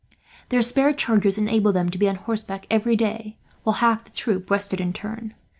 [0.49, 4.49] Their spare chargers enabled them to be on horseback every day, while half the troop
[4.49, 5.35] rested in turn.